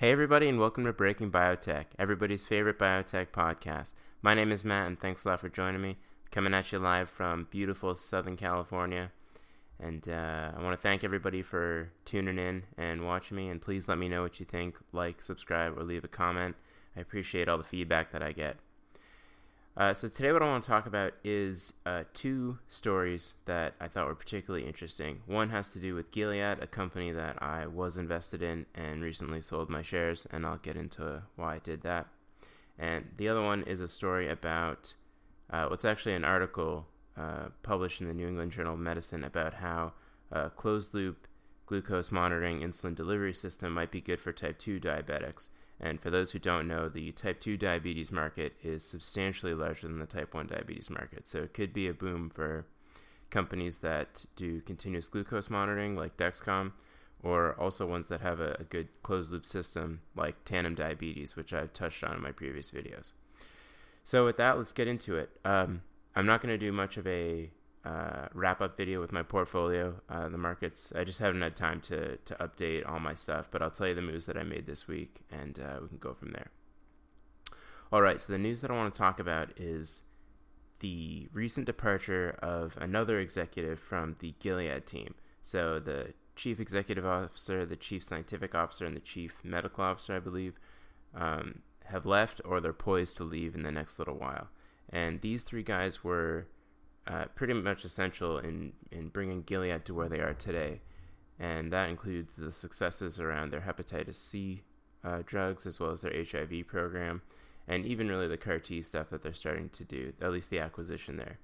[0.00, 3.94] Hey, everybody, and welcome to Breaking Biotech, everybody's favorite biotech podcast.
[4.22, 5.96] My name is Matt, and thanks a lot for joining me.
[6.30, 9.10] Coming at you live from beautiful Southern California.
[9.80, 13.48] And uh, I want to thank everybody for tuning in and watching me.
[13.48, 14.78] And please let me know what you think.
[14.92, 16.54] Like, subscribe, or leave a comment.
[16.96, 18.56] I appreciate all the feedback that I get.
[19.78, 23.86] Uh, so today, what I want to talk about is uh, two stories that I
[23.86, 25.20] thought were particularly interesting.
[25.26, 29.40] One has to do with Gilead, a company that I was invested in and recently
[29.40, 32.08] sold my shares, and I'll get into why I did that.
[32.76, 34.94] And the other one is a story about
[35.48, 39.54] uh, what's actually an article uh, published in the New England Journal of Medicine about
[39.54, 39.92] how
[40.32, 41.28] a closed loop
[41.66, 45.50] glucose monitoring insulin delivery system might be good for type 2 diabetics
[45.80, 50.00] and for those who don't know, the type 2 diabetes market is substantially larger than
[50.00, 51.28] the type 1 diabetes market.
[51.28, 52.66] So it could be a boom for
[53.30, 56.72] companies that do continuous glucose monitoring like Dexcom,
[57.22, 61.52] or also ones that have a, a good closed loop system like Tandem Diabetes, which
[61.52, 63.12] I've touched on in my previous videos.
[64.04, 65.30] So with that, let's get into it.
[65.44, 65.82] Um,
[66.16, 67.50] I'm not going to do much of a
[67.88, 69.94] uh, wrap up video with my portfolio.
[70.08, 73.62] Uh, the markets, I just haven't had time to, to update all my stuff, but
[73.62, 76.12] I'll tell you the moves that I made this week and uh, we can go
[76.12, 76.50] from there.
[77.90, 80.02] All right, so the news that I want to talk about is
[80.80, 85.14] the recent departure of another executive from the Gilead team.
[85.40, 90.20] So the chief executive officer, the chief scientific officer, and the chief medical officer, I
[90.20, 90.60] believe,
[91.14, 94.48] um, have left or they're poised to leave in the next little while.
[94.90, 96.46] And these three guys were
[97.08, 100.80] uh, pretty much essential in, in bringing Gilead to where they are today.
[101.40, 104.62] And that includes the successes around their hepatitis C
[105.04, 107.22] uh, drugs as well as their HIV program,
[107.66, 110.58] and even really the CAR T stuff that they're starting to do, at least the
[110.58, 111.38] acquisition there.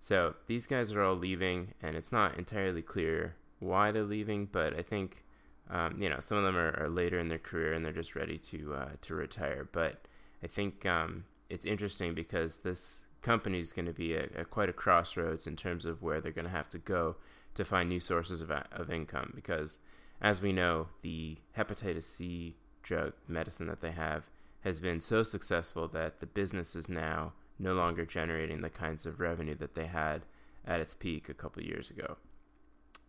[0.00, 4.76] So these guys are all leaving, and it's not entirely clear why they're leaving, but
[4.76, 5.24] I think.
[5.70, 8.16] Um, you know, some of them are, are, later in their career and they're just
[8.16, 9.68] ready to uh, to retire.
[9.70, 10.00] But
[10.42, 14.72] I think um, it's interesting because this company is going to be at, quite a
[14.72, 17.16] crossroads in terms of where they're going to have to go
[17.54, 19.80] to find new sources of, of income because
[20.20, 24.24] as we know the hepatitis c drug medicine that they have
[24.60, 29.20] has been so successful that the business is now no longer generating the kinds of
[29.20, 30.22] revenue that they had
[30.66, 32.16] at its peak a couple years ago.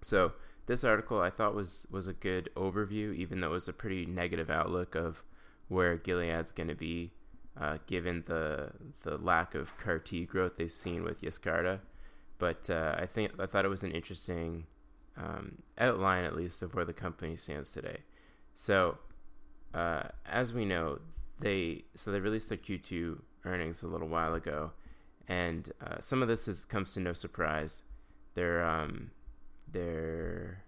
[0.02, 0.34] So
[0.70, 4.06] this article i thought was was a good overview even though it was a pretty
[4.06, 5.24] negative outlook of
[5.68, 7.12] where gilead's going to be
[7.60, 8.72] uh, given the
[9.02, 11.80] the lack of CAR T growth they've seen with Yescarta.
[12.38, 14.66] But uh, I think I thought it was an interesting
[15.18, 17.98] um, outline, at least, of where the company stands today.
[18.56, 18.98] So,
[19.74, 21.00] uh, as we know,
[21.40, 24.72] they so they released their Q2 earnings a little while ago,
[25.28, 27.82] and uh, some of this is, comes to no surprise.
[28.36, 29.12] Their um,
[29.70, 30.64] their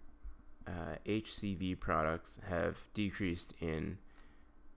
[1.08, 3.98] HCV uh, products have decreased in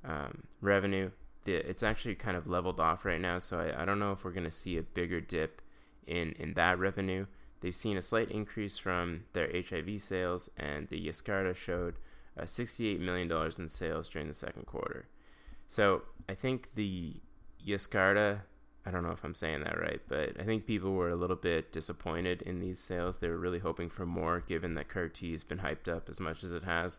[0.04, 1.10] um, revenue
[1.44, 3.38] the, it's actually kind of leveled off right now.
[3.38, 5.62] So I, I don't know if we're going to see a bigger dip
[6.06, 7.26] in, in that revenue.
[7.60, 11.94] They've seen a slight increase from their HIV sales, and the Yescarta showed
[12.38, 15.08] uh, $68 million in sales during the second quarter.
[15.66, 17.14] So I think the
[17.66, 18.40] Yescarta,
[18.84, 21.36] I don't know if I'm saying that right, but I think people were a little
[21.36, 23.18] bit disappointed in these sales.
[23.18, 26.20] They were really hoping for more, given that CAR T has been hyped up as
[26.20, 26.98] much as it has.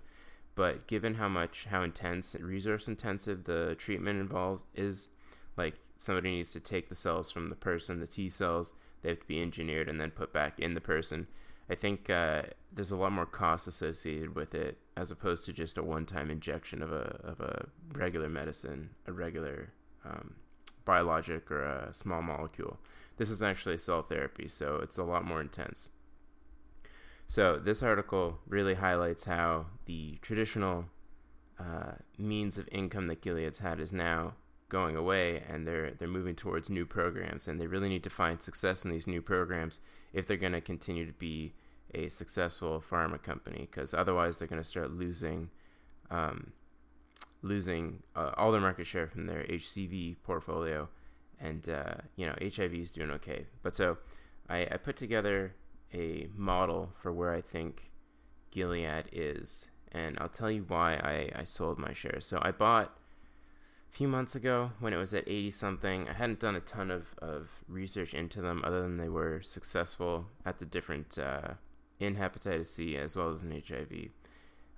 [0.55, 5.09] But given how much, how intense resource intensive the treatment involves is,
[5.57, 9.19] like somebody needs to take the cells from the person, the T cells, they have
[9.19, 11.27] to be engineered and then put back in the person.
[11.69, 15.77] I think uh, there's a lot more cost associated with it as opposed to just
[15.77, 19.73] a one-time injection of a of a regular medicine, a regular
[20.05, 20.35] um,
[20.85, 22.79] biologic or a small molecule.
[23.17, 25.89] This is actually cell therapy, so it's a lot more intense.
[27.27, 30.85] So this article really highlights how the traditional
[31.59, 34.33] uh, means of income that Gilead's had is now
[34.69, 38.41] going away, and they're they're moving towards new programs, and they really need to find
[38.41, 39.79] success in these new programs
[40.13, 41.53] if they're going to continue to be
[41.93, 45.49] a successful pharma company, because otherwise they're going to start losing.
[46.11, 46.51] Um,
[47.41, 50.89] losing uh, all their market share from their HCV portfolio,
[51.39, 53.45] and uh, you know HIV is doing okay.
[53.63, 53.97] But so
[54.49, 55.53] I, I put together
[55.93, 57.91] a model for where I think
[58.51, 62.25] Gilead is, and I'll tell you why I, I sold my shares.
[62.25, 62.97] So I bought
[63.89, 66.09] a few months ago when it was at 80 something.
[66.09, 70.27] I hadn't done a ton of, of research into them other than they were successful
[70.45, 71.53] at the different uh,
[71.99, 74.09] in hepatitis C as well as in HIV.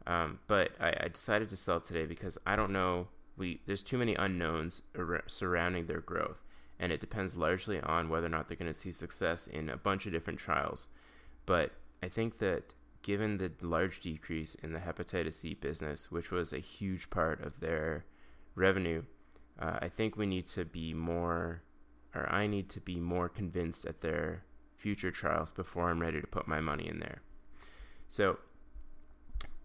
[0.05, 3.07] Um, but I, I, decided to sell today because I don't know.
[3.35, 6.41] We there's too many unknowns ar- surrounding their growth,
[6.79, 9.77] and it depends largely on whether or not they're going to see success in a
[9.77, 10.87] bunch of different trials.
[11.45, 11.71] But
[12.03, 16.59] I think that given the large decrease in the hepatitis C business, which was a
[16.59, 18.05] huge part of their
[18.55, 19.03] revenue,
[19.59, 21.63] uh, I think we need to be more,
[22.13, 24.43] or I need to be more convinced at their
[24.75, 27.21] future trials before I'm ready to put my money in there.
[28.07, 28.37] So,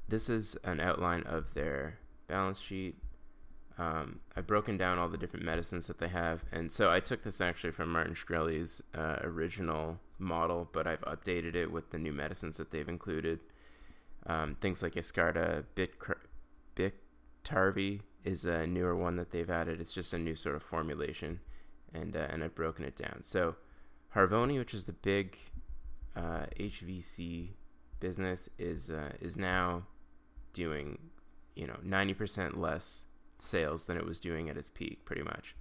[0.08, 2.96] this is an outline of their balance sheet.
[3.78, 7.22] Um, I've broken down all the different medicines that they have, and so I took
[7.22, 12.12] this actually from Martin Shkreli's uh, original model, but I've updated it with the new
[12.12, 13.40] medicines that they've included.
[14.26, 15.94] Um, things like Yescarta, Bit
[16.76, 19.80] Biktarvy is a newer one that they've added.
[19.80, 21.40] It's just a new sort of formulation,
[21.92, 23.18] and uh, and I've broken it down.
[23.22, 23.56] So
[24.14, 25.38] Harvoni, which is the big
[26.14, 27.48] uh, HVC
[28.00, 29.84] business, is uh, is now
[30.52, 30.98] doing
[31.56, 33.06] you know 90% less
[33.42, 35.56] sales than it was doing at its peak, pretty much.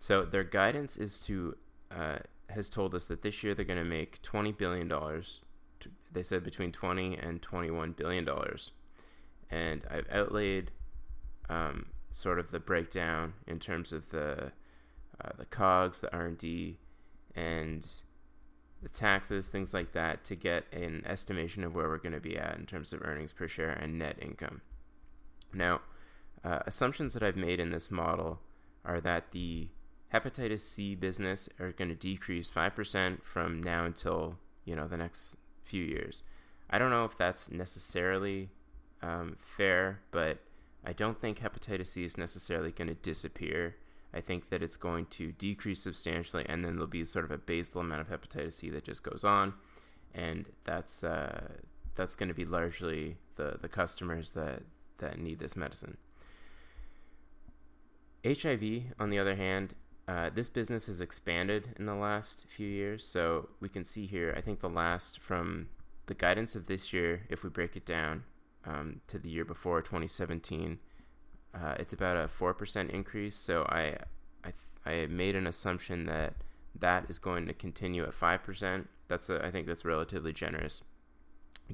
[0.00, 1.56] So their guidance is to
[1.90, 2.18] uh,
[2.50, 5.40] has told us that this year they're going to make 20 billion dollars.
[6.12, 8.70] They said between 20 and 21 billion dollars,
[9.50, 10.70] and I've outlaid
[11.48, 14.52] um, sort of the breakdown in terms of the
[15.20, 16.78] uh, the cogs, the R and D,
[17.34, 17.86] and
[18.82, 22.36] the taxes, things like that, to get an estimation of where we're going to be
[22.36, 24.60] at in terms of earnings per share and net income.
[25.52, 25.80] Now,
[26.44, 28.40] uh, assumptions that I've made in this model
[28.84, 29.68] are that the
[30.12, 35.36] hepatitis C business are going to decrease 5% from now until, you know, the next
[35.62, 36.22] few years.
[36.70, 38.50] I don't know if that's necessarily
[39.02, 40.38] um, fair, but
[40.84, 43.76] I don't think hepatitis C is necessarily going to disappear.
[44.12, 47.38] I think that it's going to decrease substantially, and then there'll be sort of a
[47.38, 49.54] basal amount of hepatitis C that just goes on,
[50.14, 51.48] and that's uh,
[51.96, 54.62] that's going to be largely the the customers that
[54.98, 55.96] that need this medicine.
[58.24, 59.74] HIV, on the other hand,
[60.06, 63.04] uh, this business has expanded in the last few years.
[63.04, 65.68] So we can see here, I think the last from
[66.06, 68.24] the guidance of this year, if we break it down
[68.64, 70.78] um, to the year before, 2017,
[71.54, 73.36] uh, it's about a 4% increase.
[73.36, 73.96] So I,
[74.44, 74.52] I,
[74.90, 76.34] I made an assumption that
[76.78, 78.86] that is going to continue at 5%.
[79.08, 80.82] That's a, I think that's relatively generous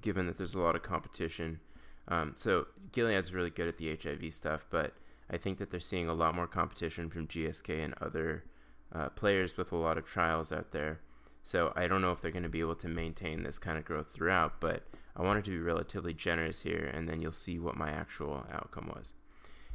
[0.00, 1.60] given that there's a lot of competition.
[2.08, 4.94] Um, so Gilead's really good at the HIV stuff, but
[5.30, 8.44] I think that they're seeing a lot more competition from GSK and other
[8.92, 11.00] uh, players with a lot of trials out there.
[11.42, 13.84] So I don't know if they're going to be able to maintain this kind of
[13.84, 14.82] growth throughout, but
[15.16, 18.92] I wanted to be relatively generous here, and then you'll see what my actual outcome
[18.94, 19.14] was.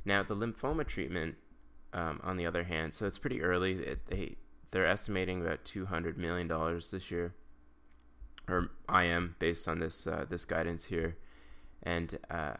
[0.03, 1.35] Now, the lymphoma treatment,
[1.93, 3.73] um, on the other hand, so it's pretty early.
[3.73, 4.35] It, they
[4.71, 7.33] they're estimating about two hundred million dollars this year,
[8.49, 11.15] or I am based on this uh, this guidance here,
[11.81, 12.55] and uh,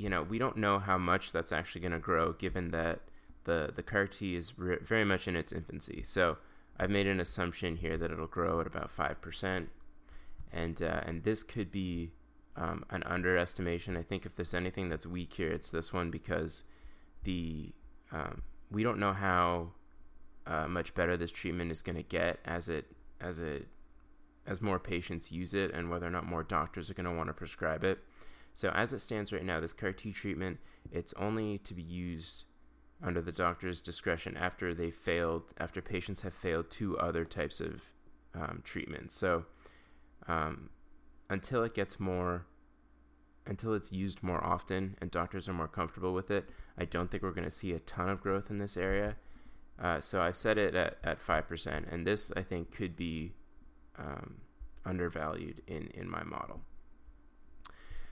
[0.00, 3.00] you know, we don't know how much that's actually going to grow given that
[3.44, 6.02] the, the CAR T is re- very much in its infancy.
[6.02, 6.38] So
[6.78, 9.66] I've made an assumption here that it'll grow at about 5%.
[10.52, 12.12] And, uh, and this could be
[12.56, 13.94] um, an underestimation.
[13.94, 16.64] I think if there's anything that's weak here, it's this one because
[17.24, 17.72] the
[18.10, 19.72] um, we don't know how
[20.46, 22.86] uh, much better this treatment is going to get as it
[23.20, 23.68] as it
[24.46, 27.28] as more patients use it and whether or not more doctors are going to want
[27.28, 28.00] to prescribe it.
[28.54, 30.58] So as it stands right now, this CAR T treatment,
[30.92, 32.44] it's only to be used
[33.02, 37.82] under the doctor's discretion after they failed, after patients have failed two other types of
[38.34, 39.16] um, treatments.
[39.16, 39.46] So
[40.28, 40.70] um,
[41.28, 42.46] until it gets more,
[43.46, 47.22] until it's used more often and doctors are more comfortable with it, I don't think
[47.22, 49.16] we're going to see a ton of growth in this area.
[49.80, 53.32] Uh, so I set it at, at 5%, and this I think could be
[53.98, 54.42] um,
[54.84, 56.60] undervalued in, in my model.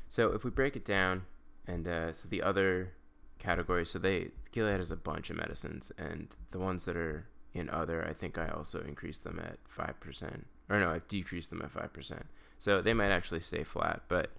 [0.08, 1.22] So if we break it down,
[1.66, 2.92] and uh, so the other
[3.38, 7.68] category, so they Gilead has a bunch of medicines, and the ones that are in
[7.70, 11.62] other, I think I also increased them at five percent, or no, I've decreased them
[11.62, 12.26] at five percent.
[12.58, 14.30] So they might actually stay flat, but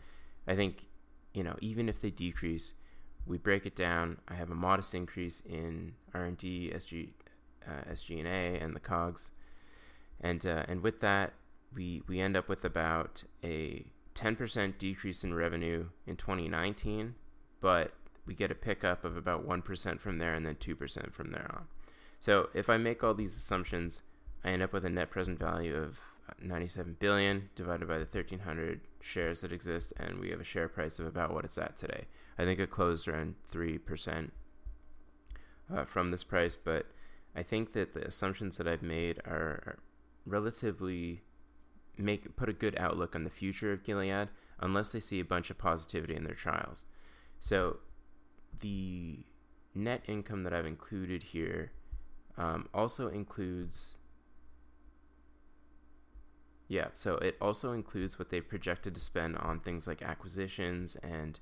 [0.47, 0.87] I think
[1.33, 2.73] you know even if they decrease,
[3.25, 4.17] we break it down.
[4.27, 7.09] I have a modest increase in R and D, SG,
[7.67, 9.31] uh, SG and A, and the COGS,
[10.19, 11.33] and uh, and with that,
[11.75, 13.85] we we end up with about a
[14.15, 17.15] 10% decrease in revenue in 2019,
[17.61, 17.93] but
[18.25, 21.67] we get a pickup of about 1% from there and then 2% from there on.
[22.19, 24.01] So if I make all these assumptions,
[24.43, 25.99] I end up with a net present value of
[26.41, 30.99] 97 billion divided by the 1300 shares that exist and we have a share price
[30.99, 32.05] of about what it's at today.
[32.37, 34.31] I think it closed around 3%
[35.73, 36.85] uh, from this price, but
[37.35, 39.79] I think that the assumptions that I've made are, are
[40.25, 41.21] relatively
[41.99, 44.29] make put a good outlook on the future of Gilead
[44.59, 46.85] unless they see a bunch of positivity in their trials.
[47.39, 47.77] So
[48.59, 49.19] the
[49.75, 51.71] net income that I've included here
[52.37, 53.97] um, also includes
[56.67, 61.39] Yeah, so it also includes what they've projected to spend on things like acquisitions and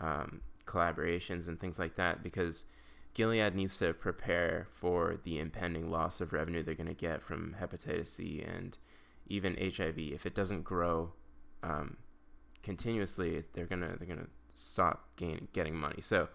[0.00, 2.64] um, collaborations and things like that because
[3.14, 7.56] Gilead needs to prepare for the impending loss of revenue they're going to get from
[7.60, 8.76] hepatitis C and
[9.28, 9.98] even HIV.
[9.98, 11.12] If it doesn't grow
[11.62, 11.96] um,
[12.62, 16.00] continuously, they're gonna they're gonna stop gain, getting money.
[16.00, 16.28] So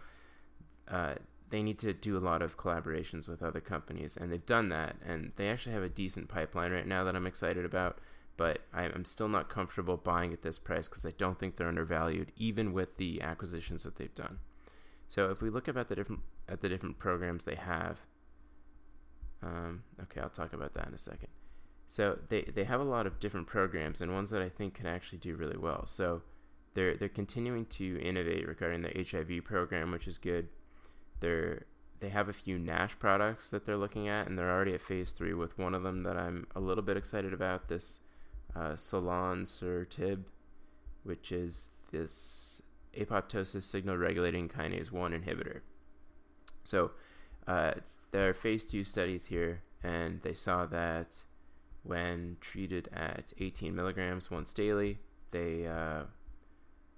[0.88, 1.15] uh,
[1.50, 4.95] they need to do a lot of collaborations with other companies, and they've done that.
[5.05, 8.00] And they actually have a decent pipeline right now that I'm excited about.
[8.35, 12.31] But I'm still not comfortable buying at this price because I don't think they're undervalued,
[12.35, 14.39] even with the acquisitions that they've done.
[15.07, 18.00] So if we look about the different at the different programs they have,
[19.43, 21.27] um, okay, I'll talk about that in a second.
[21.93, 24.88] So they, they have a lot of different programs and ones that I think can
[24.88, 25.85] actually do really well.
[25.85, 26.23] So
[26.73, 30.47] they're they're continuing to innovate regarding the HIV program, which is good.
[31.19, 31.65] They're
[32.00, 35.12] they have a few NASH products that they're looking at, and they're already at phase
[35.12, 37.67] three with one of them that I'm a little bit excited about.
[37.67, 38.00] This
[38.55, 40.23] uh, Selonsertib,
[41.03, 42.63] which is this
[42.97, 45.59] apoptosis signal regulating kinase one inhibitor.
[46.63, 46.89] So
[47.45, 47.73] uh,
[48.09, 51.23] there are phase two studies here, and they saw that
[51.83, 54.97] when treated at 18 milligrams once daily,
[55.31, 56.03] they uh,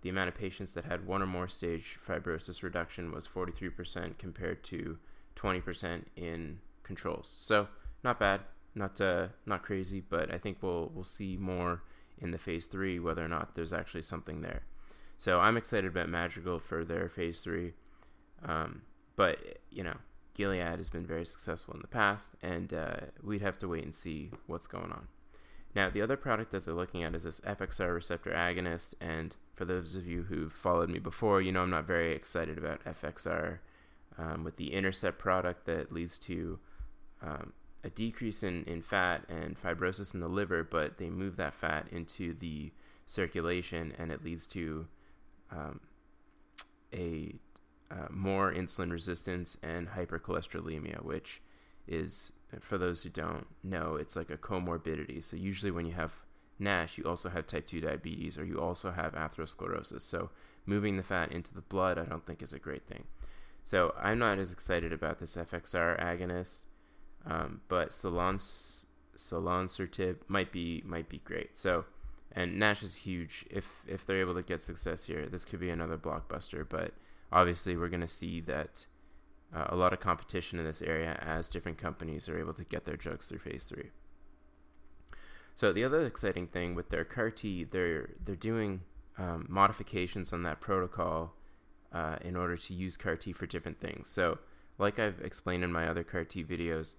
[0.02, 4.64] the amount of patients that had one or more stage fibrosis reduction was 43% compared
[4.66, 5.00] to
[5.36, 7.28] 20% in controls.
[7.28, 7.68] So
[8.04, 8.42] not bad,
[8.76, 11.82] not uh, not crazy, but I think we'll we'll see more
[12.20, 14.62] in the phase three whether or not there's actually something there.
[15.18, 17.74] So I'm excited about Madrigal for their phase three,
[18.44, 18.84] um,
[19.16, 19.40] but
[19.72, 19.98] you know
[20.36, 23.94] Gilead has been very successful in the past, and uh, we'd have to wait and
[23.94, 25.08] see what's going on.
[25.74, 29.66] Now, the other product that they're looking at is this FXR receptor agonist, and for
[29.66, 33.60] those of you who've followed me before, you know I'm not very excited about FXR
[34.18, 36.60] um, with the Intercept product that leads to
[37.22, 41.54] um, a decrease in, in fat and fibrosis in the liver, but they move that
[41.54, 42.72] fat into the
[43.06, 44.88] circulation and it leads to
[45.52, 45.80] um,
[46.94, 47.36] a
[47.92, 51.42] uh, more insulin resistance and hypercholesterolemia, which
[51.88, 55.24] is, for those who don't know, it's like a comorbidity.
[55.24, 56.14] So, usually, when you have
[56.58, 60.02] NASH, you also have type 2 diabetes or you also have atherosclerosis.
[60.02, 60.30] So,
[60.66, 63.06] moving the fat into the blood, I don't think is a great thing.
[63.64, 66.62] So, I'm not as excited about this FXR agonist,
[67.26, 68.86] um, but Solons,
[70.28, 71.58] might be might be great.
[71.58, 71.86] So,
[72.32, 73.46] and Nash is huge.
[73.50, 76.66] If if they're able to get success here, this could be another blockbuster.
[76.68, 76.94] But
[77.32, 78.86] obviously we're going to see that
[79.56, 82.86] uh, a lot of competition in this area as different companies are able to get
[82.86, 83.90] their drugs through phase three.
[85.56, 88.82] So the other exciting thing with their CAR T, they're they're doing
[89.18, 91.34] um, modifications on that protocol
[91.94, 94.10] uh, in order to use CAR T for different things.
[94.10, 94.40] So,
[94.78, 96.96] like I've explained in my other CAR T videos,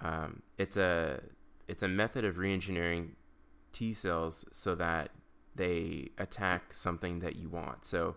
[0.00, 1.20] um, it's a
[1.66, 3.10] it's a method of reengineering
[3.72, 5.10] T cells so that
[5.56, 7.84] they attack something that you want.
[7.84, 8.16] So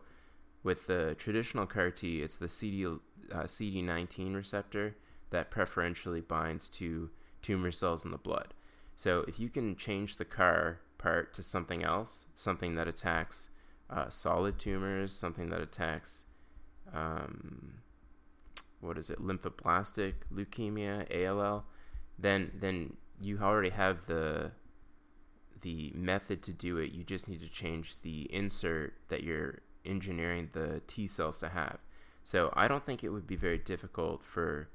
[0.63, 2.97] with the traditional CAR T, it's the CD, uh,
[3.31, 4.95] CD19 receptor
[5.29, 7.09] that preferentially binds to
[7.41, 8.53] tumor cells in the blood.
[8.95, 13.49] So if you can change the CAR part to something else, something that attacks
[13.89, 16.25] uh, solid tumors, something that attacks
[16.93, 17.75] um,
[18.81, 21.65] what is it, lymphoblastic leukemia, ALL,
[22.17, 24.51] then then you already have the
[25.61, 26.91] the method to do it.
[26.91, 31.79] You just need to change the insert that you're engineering the T cells to have.
[32.23, 34.69] So I don't think it would be very difficult for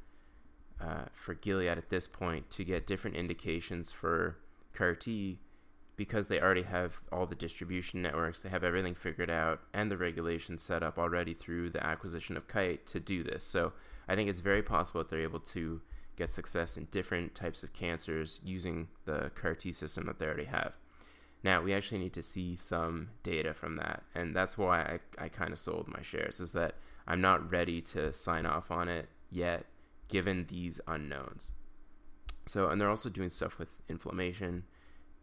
[0.80, 4.36] uh, for Gilead at this point to get different indications for
[4.72, 5.38] CAR T
[5.96, 9.96] because they already have all the distribution networks, they have everything figured out, and the
[9.96, 13.44] regulations set up already through the acquisition of Kite to do this.
[13.44, 13.72] So
[14.08, 15.80] I think it's very possible that they're able to
[16.16, 20.44] get success in different types of cancers using the CAR T system that they already
[20.44, 20.72] have.
[21.44, 25.28] Now we actually need to see some data from that, and that's why I, I
[25.28, 26.40] kind of sold my shares.
[26.40, 29.66] Is that I'm not ready to sign off on it yet,
[30.08, 31.52] given these unknowns.
[32.46, 34.64] So, and they're also doing stuff with inflammation,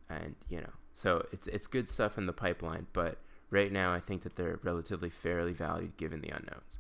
[0.10, 2.86] and you know, so it's it's good stuff in the pipeline.
[2.94, 3.18] But
[3.50, 6.78] right now, I think that they're relatively fairly valued given the unknowns.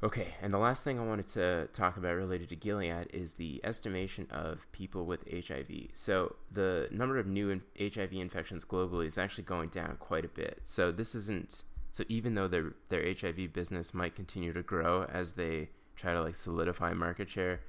[0.00, 3.60] Okay, and the last thing I wanted to talk about related to Gilead is the
[3.64, 5.88] estimation of people with HIV.
[5.92, 10.60] So, the number of new HIV infections globally is actually going down quite a bit.
[10.62, 15.32] So, this isn't so even though their their HIV business might continue to grow as
[15.32, 17.62] they try to like solidify market share,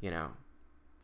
[0.00, 0.30] you know,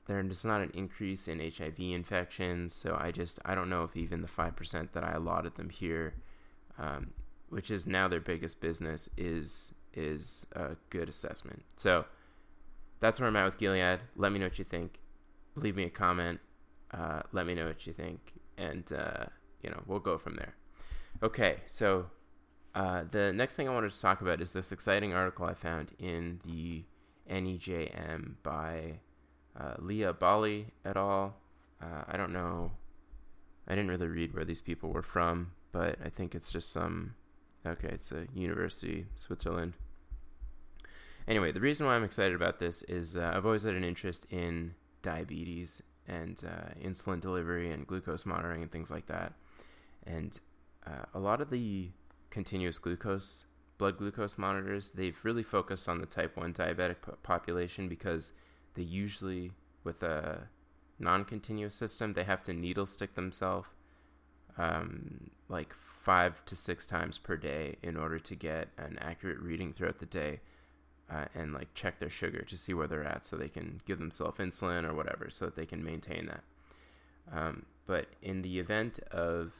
[0.06, 2.74] there's not an increase in HIV infections.
[2.74, 6.14] So, I just I don't know if even the 5% that I allotted them here
[6.78, 7.12] um,
[7.50, 11.64] which is now their biggest business is is a good assessment.
[11.76, 12.04] So
[13.00, 14.00] that's where I'm at with Gilead.
[14.16, 15.00] Let me know what you think.
[15.56, 16.40] Leave me a comment.
[16.92, 19.24] uh, let me know what you think, and uh,
[19.62, 20.54] you know we'll go from there.
[21.22, 22.06] Okay, so
[22.74, 25.92] uh, the next thing I wanted to talk about is this exciting article I found
[25.98, 26.84] in the
[27.30, 29.00] NEJM by
[29.58, 31.36] uh, Lia Bally et al.
[31.82, 32.72] Uh, I don't know.
[33.66, 37.14] I didn't really read where these people were from, but I think it's just some.
[37.66, 39.72] Okay, it's a university, Switzerland.
[41.26, 44.26] Anyway, the reason why I'm excited about this is uh, I've always had an interest
[44.30, 49.32] in diabetes and uh, insulin delivery and glucose monitoring and things like that.
[50.06, 50.38] And
[50.86, 51.90] uh, a lot of the
[52.30, 53.44] continuous glucose
[53.78, 58.32] blood glucose monitors, they've really focused on the type 1 diabetic population because
[58.74, 59.52] they usually,
[59.82, 60.46] with a
[60.98, 63.68] non continuous system, they have to needle stick themselves
[64.58, 69.72] um, like five to six times per day in order to get an accurate reading
[69.72, 70.40] throughout the day
[71.10, 73.98] uh, and like check their sugar to see where they're at so they can give
[73.98, 76.44] themselves insulin or whatever so that they can maintain that.
[77.32, 79.52] Um, but in the event of,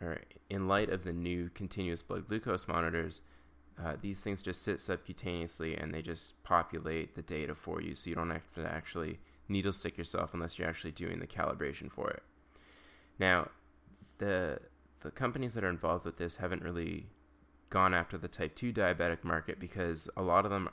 [0.00, 3.20] or in light of the new continuous blood glucose monitors,
[3.82, 8.08] uh, these things just sit subcutaneously and they just populate the data for you so
[8.08, 12.10] you don't have to actually needle stick yourself unless you're actually doing the calibration for
[12.10, 12.22] it.
[13.18, 13.50] Now,
[14.18, 14.58] the
[15.00, 17.06] the companies that are involved with this haven't really
[17.68, 20.68] gone after the type 2 diabetic market because a lot of them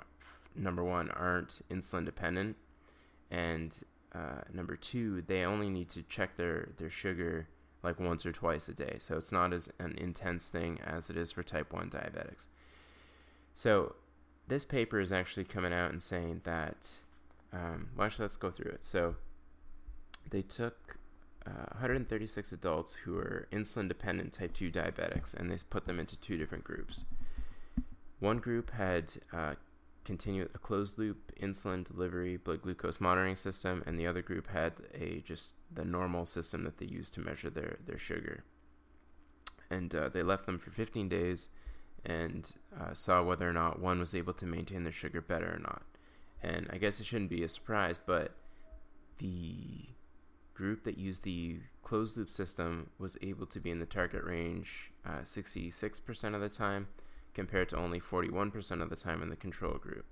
[0.55, 2.55] number one aren't insulin dependent.
[3.31, 3.83] And
[4.13, 7.47] uh, number two they only need to check their their sugar
[7.83, 8.95] like once or twice a day.
[8.99, 12.47] So it's not as an intense thing as it is for type 1 diabetics.
[13.53, 13.95] So
[14.47, 16.99] this paper is actually coming out and saying that
[17.51, 18.85] um, well actually let's go through it.
[18.85, 19.15] So
[20.29, 20.97] they took
[21.45, 26.17] uh, 136 adults who are insulin dependent type 2 diabetics and they put them into
[26.19, 27.03] two different groups.
[28.19, 29.55] One group had uh,
[30.03, 34.73] continue a closed loop insulin delivery blood glucose monitoring system, and the other group had
[34.93, 38.43] a just the normal system that they used to measure their their sugar.
[39.69, 41.49] And uh, they left them for 15 days,
[42.05, 45.59] and uh, saw whether or not one was able to maintain their sugar better or
[45.59, 45.81] not.
[46.43, 48.31] And I guess it shouldn't be a surprise, but
[49.17, 49.85] the
[50.53, 54.91] group that used the closed loop system was able to be in the target range
[55.05, 56.87] uh, 66% of the time
[57.33, 60.05] compared to only 41% of the time in the control group.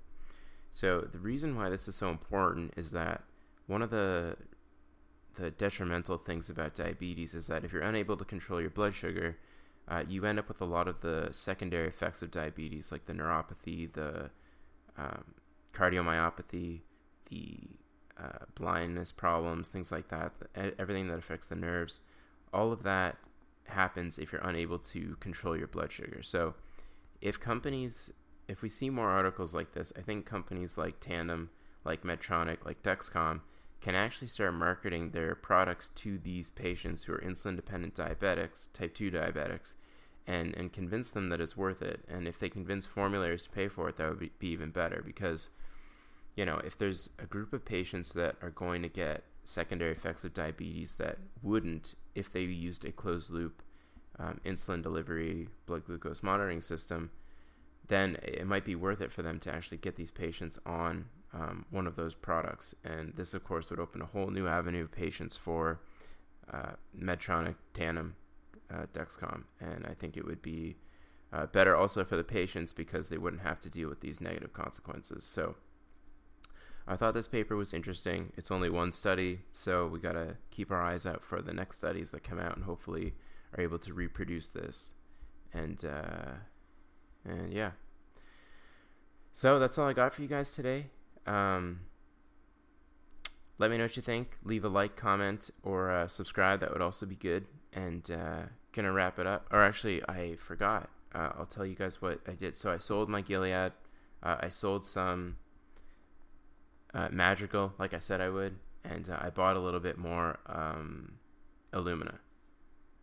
[0.72, 3.24] So the reason why this is so important is that
[3.68, 4.38] one of the
[5.36, 9.38] the detrimental things about diabetes is that if you're unable to control your blood sugar,
[9.88, 13.14] uh, you end up with a lot of the secondary effects of diabetes, like the
[13.14, 14.30] neuropathy, the
[14.98, 15.24] um,
[15.74, 16.82] cardiomyopathy,
[17.30, 17.58] the
[18.22, 20.34] uh, blindness problems, things like that,
[20.78, 22.02] everything that affects the nerves.
[22.54, 23.18] All of that
[23.66, 26.22] happens if you're unable to control your blood sugar.
[26.22, 26.54] So
[27.22, 28.12] if companies,
[28.48, 31.50] if we see more articles like this, I think companies like Tandem,
[31.86, 33.42] like Medtronic, like Dexcom
[33.80, 38.94] can actually start marketing their products to these patients who are insulin dependent diabetics, type
[38.94, 39.74] 2 diabetics,
[40.28, 42.02] and, and convince them that it's worth it.
[42.08, 45.02] And if they convince formularies to pay for it, that would be, be even better
[45.04, 45.50] because,
[46.36, 50.24] you know, if there's a group of patients that are going to get secondary effects
[50.24, 53.64] of diabetes that wouldn't if they used a closed loop
[54.20, 57.12] um, insulin delivery, blood glucose monitoring system,
[57.88, 61.66] then it might be worth it for them to actually get these patients on um,
[61.72, 62.76] one of those products.
[62.84, 65.80] And this, of course, would open a whole new avenue of patients for
[66.52, 68.16] uh, Medtronic, Tandem,
[68.74, 69.44] uh, Dexcom.
[69.60, 70.76] And I think it would be
[71.34, 74.54] uh, better also for the patients because they wouldn't have to deal with these negative
[74.54, 75.24] consequences.
[75.24, 75.56] So
[76.88, 78.34] I thought this paper was interesting.
[78.36, 81.78] It's only one study, so we got to keep our eyes out for the next
[81.78, 83.14] studies that come out and hopefully
[83.54, 84.94] are able to reproduce this.
[85.54, 86.32] And uh,
[87.26, 87.72] and yeah.
[89.34, 90.88] So that's all I got for you guys today.
[91.26, 91.82] Um,
[93.58, 94.38] let me know what you think.
[94.44, 96.60] Leave a like, comment, or uh, subscribe.
[96.62, 97.46] That would also be good.
[97.74, 99.48] And uh, gonna wrap it up.
[99.52, 100.90] Or actually, I forgot.
[101.14, 102.56] Uh, I'll tell you guys what I did.
[102.56, 103.74] So I sold my Gilead.
[104.24, 105.38] Uh, I sold some
[106.94, 110.40] uh, Madrigal, like I said I would, and uh, I bought a little bit more
[110.46, 111.14] um,
[111.74, 112.20] Illumina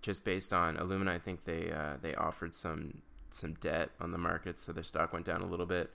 [0.00, 1.10] just based on Illumina.
[1.10, 5.12] I think they uh, they offered some some debt on the market, so their stock
[5.12, 5.90] went down a little bit,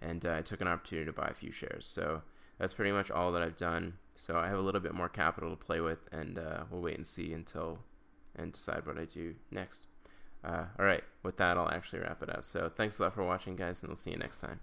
[0.00, 1.86] and uh, I took an opportunity to buy a few shares.
[1.86, 2.22] So
[2.58, 3.94] that's pretty much all that I've done.
[4.14, 6.96] So I have a little bit more capital to play with, and uh, we'll wait
[6.96, 7.78] and see until
[8.36, 9.84] and decide what I do next.
[10.44, 12.44] Uh, all right, with that, I'll actually wrap it up.
[12.44, 14.60] So thanks a lot for watching, guys, and we'll see you next time.